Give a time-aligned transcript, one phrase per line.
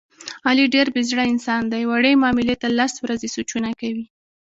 [0.47, 4.05] علي ډېر بې زړه انسان دی، وړې معاملې ته لس ورځې سوچونه کوي.